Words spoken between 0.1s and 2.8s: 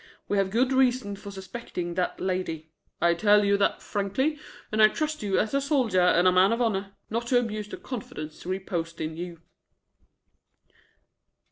We have good reasons for suspecting that lady.